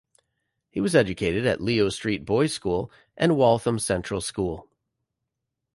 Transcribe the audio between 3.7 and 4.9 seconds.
Central School.